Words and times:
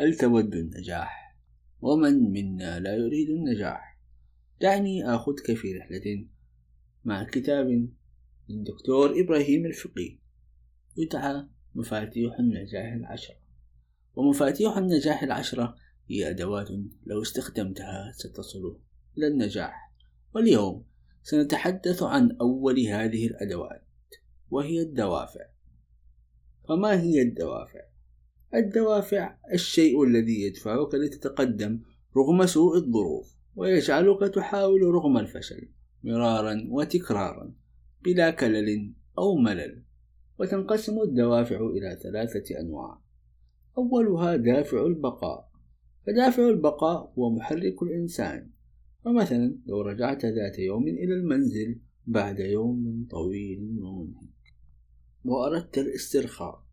هل 0.00 0.16
تود 0.16 0.54
النجاح؟ 0.54 1.36
ومن 1.80 2.32
منا 2.32 2.80
لا 2.80 2.94
يريد 2.94 3.30
النجاح؟ 3.30 3.98
دعني 4.60 5.14
آخذك 5.14 5.54
في 5.54 5.78
رحلة 5.78 6.26
مع 7.04 7.24
كتاب 7.24 7.88
للدكتور 8.48 9.20
إبراهيم 9.20 9.66
الفقي 9.66 10.18
يدعى 10.96 11.46
مفاتيح 11.74 12.38
النجاح 12.38 12.92
العشرة 12.92 13.36
ومفاتيح 14.14 14.76
النجاح 14.76 15.22
العشرة 15.22 15.76
هي 16.10 16.30
أدوات 16.30 16.68
لو 17.06 17.22
استخدمتها 17.22 18.12
ستصل 18.12 18.78
إلى 19.18 19.26
النجاح. 19.26 19.92
واليوم 20.34 20.84
سنتحدث 21.22 22.02
عن 22.02 22.36
أول 22.40 22.80
هذه 22.80 23.26
الأدوات 23.26 23.84
وهي 24.50 24.80
الدوافع. 24.80 25.46
فما 26.68 27.00
هي 27.00 27.22
الدوافع؟ 27.22 27.80
الدوافع 28.54 29.36
الشيء 29.52 30.04
الذي 30.04 30.42
يدفعك 30.42 30.94
لتتقدم 30.94 31.80
رغم 32.16 32.46
سوء 32.46 32.76
الظروف 32.76 33.36
ويجعلك 33.56 34.34
تحاول 34.34 34.82
رغم 34.82 35.18
الفشل 35.18 35.68
مرارا 36.04 36.66
وتكرارا 36.68 37.54
بلا 38.04 38.30
كلل 38.30 38.94
أو 39.18 39.36
ملل. 39.36 39.82
وتنقسم 40.38 41.02
الدوافع 41.02 41.56
إلى 41.56 41.98
ثلاثة 42.02 42.60
أنواع. 42.60 43.00
أولها 43.78 44.36
دافع 44.36 44.86
البقاء. 44.86 45.49
فدافع 46.06 46.48
البقاء 46.48 47.12
هو 47.18 47.30
محرك 47.30 47.82
الإنسان. 47.82 48.50
فمثلا 49.04 49.58
لو 49.66 49.80
رجعت 49.80 50.24
ذات 50.24 50.58
يوم 50.58 50.88
إلى 50.88 51.14
المنزل 51.14 51.80
بعد 52.06 52.38
يوم 52.38 53.06
طويل 53.10 53.78
ومنهك. 53.82 54.54
وأردت 55.24 55.78
الاسترخاء. 55.78 56.64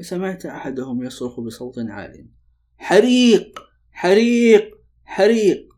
وسمعت 0.00 0.46
أحدهم 0.46 1.02
يصرخ 1.02 1.40
بصوت 1.40 1.78
عال. 1.78 2.26
حريق! 2.76 3.58
حريق! 3.90 4.78
حريق! 5.04 5.68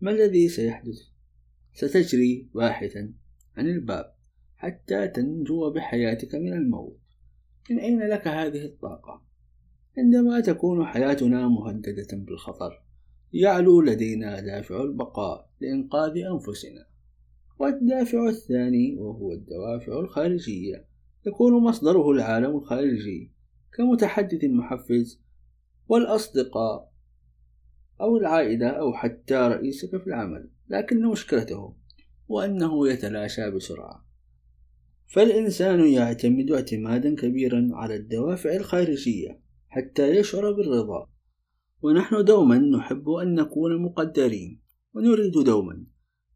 ما 0.00 0.10
الذي 0.10 0.48
سيحدث؟ 0.48 0.98
ستجري 1.74 2.48
باحثا 2.54 3.12
عن 3.56 3.66
الباب 3.66 4.14
حتى 4.56 5.08
تنجو 5.08 5.70
بحياتك 5.70 6.34
من 6.34 6.52
الموت. 6.52 7.00
من 7.70 7.78
أين 7.78 8.00
لك 8.00 8.28
هذه 8.28 8.64
الطاقة؟ 8.64 9.22
عندما 9.98 10.40
تكون 10.40 10.84
حياتنا 10.84 11.48
مهددة 11.48 12.06
بالخطر 12.12 12.82
يعلو 13.32 13.80
لدينا 13.80 14.40
دافع 14.40 14.82
البقاء 14.82 15.50
لإنقاذ 15.60 16.18
أنفسنا. 16.18 16.86
والدافع 17.58 18.28
الثاني 18.28 18.96
وهو 18.98 19.32
الدوافع 19.32 20.00
الخارجية. 20.00 20.84
يكون 21.26 21.62
مصدره 21.64 22.10
العالم 22.10 22.56
الخارجي 22.56 23.32
كمتحدث 23.72 24.44
محفز 24.44 25.20
والأصدقاء 25.88 26.92
أو 28.00 28.16
العائلة 28.16 28.68
أو 28.68 28.92
حتى 28.92 29.34
رئيسك 29.34 29.96
في 29.96 30.06
العمل 30.06 30.50
لكن 30.68 31.06
مشكلته 31.06 31.74
وأنه 32.28 32.88
يتلاشى 32.88 33.50
بسرعة. 33.50 34.06
فالإنسان 35.06 35.86
يعتمد 35.86 36.50
اعتمادا 36.50 37.14
كبيرا 37.14 37.68
على 37.72 37.96
الدوافع 37.96 38.56
الخارجية 38.56 39.43
حتى 39.74 40.16
يشعر 40.16 40.52
بالرضا 40.52 41.08
ونحن 41.82 42.24
دوما 42.24 42.58
نحب 42.58 43.10
أن 43.10 43.34
نكون 43.34 43.82
مقدرين 43.82 44.60
ونريد 44.94 45.32
دوما 45.32 45.84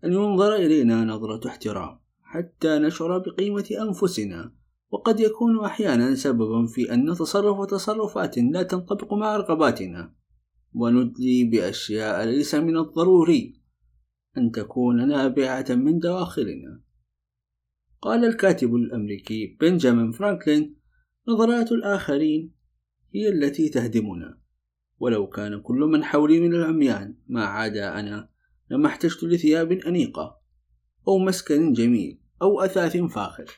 أن 0.05 0.12
ينظر 0.12 0.55
إلينا 0.55 1.05
نظرة 1.05 1.48
احترام 1.48 1.98
حتى 2.22 2.78
نشعر 2.78 3.19
بقيمة 3.19 3.69
أنفسنا. 3.81 4.53
وقد 4.91 5.21
يكون 5.21 5.65
أحيانا 5.65 6.15
سببا 6.15 6.66
في 6.66 6.94
أن 6.94 7.10
نتصرف 7.10 7.71
تصرفات 7.71 8.38
لا 8.38 8.62
تنطبق 8.62 9.15
مع 9.15 9.37
رغباتنا. 9.37 10.15
وندلي 10.75 11.44
بأشياء 11.44 12.25
ليس 12.25 12.55
من 12.55 12.76
الضروري 12.76 13.60
أن 14.38 14.50
تكون 14.50 15.09
نابعة 15.09 15.66
من 15.70 15.99
دواخلنا 15.99 16.81
قال 18.03 18.25
الكاتب 18.25 18.75
الأمريكي 18.75 19.56
بنجامين 19.60 20.12
فرانكلين 20.12 20.76
نظرات 21.28 21.72
الآخرين 21.72 22.57
هي 23.14 23.28
التي 23.28 23.69
تهدمنا. 23.69 24.38
ولو 24.98 25.26
كان 25.26 25.60
كل 25.60 25.78
من 25.78 26.04
حولي 26.04 26.41
من 26.41 26.54
العميان 26.54 27.14
ما 27.26 27.44
عدا 27.44 28.00
أنا 28.00 28.28
لما 28.70 28.86
احتجت 28.86 29.24
لثياب 29.24 29.72
أنيقة 29.72 30.41
أو 31.08 31.19
مسكن 31.19 31.72
جميل 31.72 32.19
أو 32.42 32.60
أثاث 32.60 32.96
فاخر. 32.96 33.50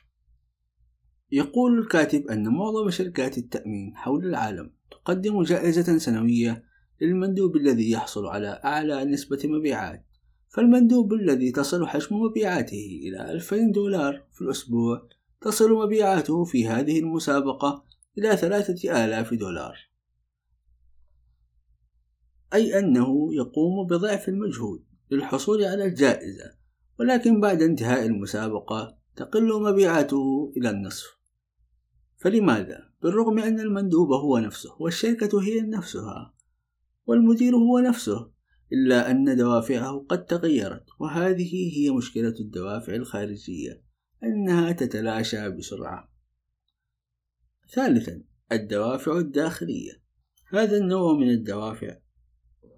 يقول 1.32 1.78
الكاتب 1.78 2.26
أن 2.26 2.48
معظم 2.48 2.90
شركات 2.90 3.38
التأمين 3.38 3.96
حول 3.96 4.26
العالم 4.26 4.70
تقدم 4.90 5.42
جائزة 5.42 5.98
سنوية 5.98 6.64
للمندوب 7.00 7.56
الذي 7.56 7.90
يحصل 7.90 8.26
على 8.26 8.60
أعلى 8.64 9.04
نسبة 9.04 9.40
مبيعات. 9.44 10.06
فالمندوب 10.48 11.12
الذي 11.12 11.52
تصل 11.52 11.86
حجم 11.86 12.16
مبيعاته 12.16 13.00
إلى 13.02 13.32
2000 13.32 13.72
دولار 13.72 14.24
في 14.32 14.42
الأسبوع 14.42 15.08
تصل 15.40 15.72
مبيعاته 15.72 16.44
في 16.44 16.68
هذه 16.68 17.00
المسابقة 17.00 17.89
إلى 18.19 18.37
ثلاثة 18.37 19.04
آلاف 19.04 19.34
دولار. 19.34 19.78
أي 22.54 22.78
أنه 22.78 23.34
يقوم 23.34 23.87
بضعف 23.87 24.28
المجهود 24.28 24.84
للحصول 25.10 25.65
على 25.65 25.84
الجائزة 25.84 26.54
ولكن 26.98 27.41
بعد 27.41 27.62
انتهاء 27.62 28.06
المسابقة 28.06 28.98
تقل 29.16 29.62
مبيعاته 29.62 30.53
إلى 30.56 30.71
النصف. 30.71 31.06
فلماذا؟ 32.16 32.91
بالرغم 33.03 33.38
أن 33.38 33.60
المندوب 33.60 34.12
هو 34.12 34.38
نفسه 34.38 34.71
والشركة 34.81 35.42
هي 35.42 35.60
نفسها 35.60 36.34
والمدير 37.06 37.56
هو 37.56 37.78
نفسه 37.78 38.31
إلا 38.72 39.10
أن 39.10 39.37
دوافعه 39.37 40.06
قد 40.09 40.25
تغيرت 40.25 40.84
وهذه 40.98 41.78
هي 41.78 41.91
مشكلة 41.91 42.34
الدوافع 42.41 42.94
الخارجية 42.94 43.82
أنها 44.25 44.72
تتلاشى 44.72 45.50
بسرعة. 45.50 46.09
ثالثا 47.72 48.22
الدوافع 48.53 49.19
الداخلية. 49.19 50.03
هذا 50.48 50.76
النوع 50.76 51.12
من 51.12 51.31
الدوافع 51.31 51.97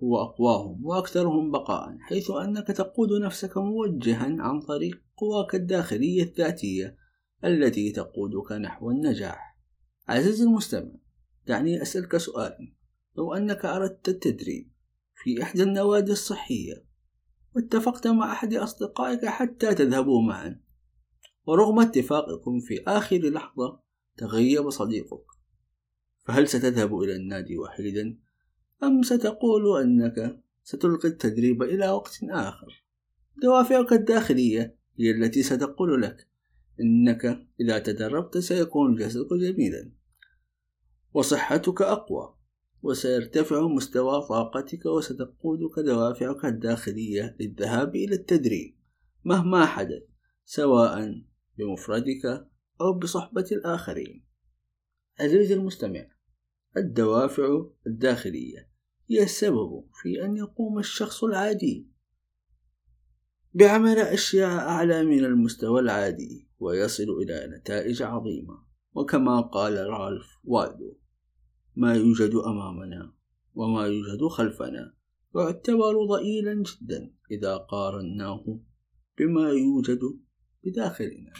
هو 0.02 0.22
أقواهم 0.22 0.86
وأكثرهم 0.86 1.50
بقاء 1.50 1.96
حيث 2.00 2.30
أنك 2.30 2.66
تقود 2.66 3.12
نفسك 3.12 3.56
موجها 3.56 4.36
عن 4.38 4.60
طريق 4.60 5.02
قواك 5.16 5.54
الداخلية 5.54 6.22
الذاتية 6.22 6.96
التي 7.44 7.92
تقودك 7.92 8.52
نحو 8.52 8.90
النجاح. 8.90 9.58
عزيزي 10.08 10.44
المستمع 10.44 10.92
دعني 11.46 11.82
أسألك 11.82 12.16
سؤالا. 12.16 12.72
لو 13.16 13.34
أنك 13.34 13.64
أردت 13.64 14.08
التدريب 14.08 14.72
في 15.14 15.42
إحدى 15.42 15.62
النوادي 15.62 16.12
الصحية 16.12 16.84
واتفقت 17.56 18.06
مع 18.06 18.32
أحد 18.32 18.54
أصدقائك 18.54 19.26
حتى 19.26 19.74
تذهبوا 19.74 20.22
معا 20.22 20.60
ورغم 21.46 21.80
اتفاقكم 21.80 22.60
في 22.60 22.82
آخر 22.86 23.16
لحظة 23.16 23.80
تغيب 24.16 24.70
صديقك. 24.70 25.24
فهل 26.24 26.48
ستذهب 26.48 27.00
إلى 27.00 27.16
النادي 27.16 27.58
وحيدا 27.58 28.18
أم 28.82 29.02
ستقول 29.02 29.82
أنك 29.82 30.42
ستلقي 30.64 31.08
التدريب 31.08 31.62
إلى 31.62 31.90
وقت 31.90 32.18
آخر؟ 32.22 32.84
دوافعك 33.42 33.92
الداخلية 33.92 34.76
هي 34.98 35.10
التي 35.10 35.42
ستقول 35.42 36.02
لك 36.02 36.28
إنك 36.80 37.46
إذا 37.60 37.78
تدربت 37.78 38.38
سيكون 38.38 38.94
جسدك 38.94 39.32
جميلا. 39.32 39.92
وصحتك 41.14 41.82
أقوى 41.82 42.34
وسيرتفع 42.82 43.68
مستوى 43.68 44.26
طاقتك 44.28 44.86
وستقودك 44.86 45.78
دوافعك 45.78 46.44
الداخلية 46.44 47.36
للذهاب 47.40 47.96
إلى 47.96 48.14
التدريب 48.14 48.76
مهما 49.24 49.66
حدث 49.66 50.02
سواء 50.44 51.22
بمفردك 51.58 52.48
أو 52.82 52.98
بصحبة 52.98 53.46
الآخرين. 53.52 54.24
عزيزي 55.20 55.54
المستمع 55.54 56.06
الدوافع 56.76 57.66
الداخلية 57.86 58.70
هي 59.10 59.22
السبب 59.22 59.84
في 60.02 60.24
أن 60.24 60.36
يقوم 60.36 60.78
الشخص 60.78 61.24
العادي 61.24 61.88
بعمل 63.54 63.98
أشياء 63.98 64.58
أعلى 64.58 65.04
من 65.04 65.24
المستوى 65.24 65.80
العادي 65.80 66.48
ويصل 66.58 67.02
إلى 67.22 67.56
نتائج 67.56 68.02
عظيمة. 68.02 68.72
وكما 68.94 69.40
قال 69.40 69.86
رالف 69.86 70.26
والدو 70.44 70.96
ما 71.76 71.94
يوجد 71.94 72.34
أمامنا 72.34 73.14
وما 73.54 73.86
يوجد 73.86 74.26
خلفنا. 74.30 74.94
يعتبر 75.34 76.06
ضئيلا 76.06 76.54
جدا 76.54 77.14
إذا 77.30 77.56
قارناه 77.56 78.60
بما 79.18 79.50
يوجد 79.50 80.00
بداخلنا. 80.64 81.32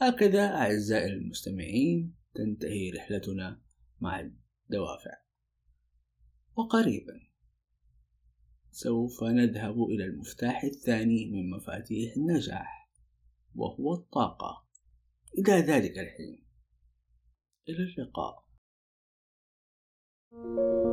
هكذا 0.00 0.54
أعزائي 0.54 1.12
المستمعين 1.12 2.14
تنتهي 2.34 2.90
رحلتنا 2.90 3.62
مع 4.00 4.20
الدوافع. 4.20 5.18
وقريبا 6.56 7.20
سوف 8.70 9.24
نذهب 9.24 9.82
إلى 9.82 10.04
المفتاح 10.04 10.64
الثاني 10.64 11.30
من 11.30 11.50
مفاتيح 11.50 12.16
النجاح 12.16 12.90
وهو 13.54 13.94
الطاقة. 13.94 14.66
إلى 15.38 15.52
ذلك 15.52 15.98
الحين. 15.98 16.46
إلى 17.68 17.82
اللقاء. 17.82 18.46
thank 20.32 20.58
you 20.58 20.85